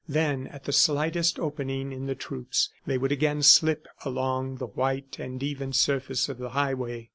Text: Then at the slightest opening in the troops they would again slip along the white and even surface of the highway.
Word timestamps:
Then 0.09 0.47
at 0.47 0.63
the 0.63 0.71
slightest 0.73 1.37
opening 1.39 1.91
in 1.91 2.07
the 2.07 2.15
troops 2.15 2.71
they 2.87 2.97
would 2.97 3.11
again 3.11 3.43
slip 3.43 3.87
along 4.03 4.55
the 4.57 4.65
white 4.65 5.19
and 5.19 5.43
even 5.43 5.73
surface 5.73 6.27
of 6.27 6.39
the 6.39 6.49
highway. 6.49 7.09